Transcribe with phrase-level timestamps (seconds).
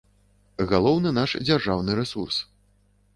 [0.71, 2.41] Галоўны наш дзяржаўны рэсурс.